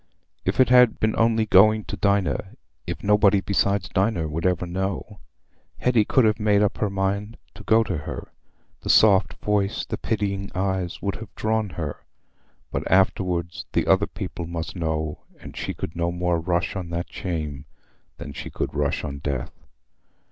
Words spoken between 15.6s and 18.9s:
could no more rush on that shame than she could